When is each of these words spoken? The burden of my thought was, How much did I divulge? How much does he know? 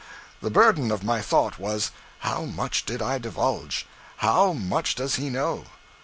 The 0.41 0.49
burden 0.49 0.89
of 0.89 1.03
my 1.03 1.21
thought 1.21 1.59
was, 1.59 1.91
How 2.21 2.45
much 2.45 2.87
did 2.87 3.03
I 3.03 3.19
divulge? 3.19 3.85
How 4.17 4.51
much 4.51 4.95
does 4.95 5.17
he 5.17 5.29
know? 5.29 5.65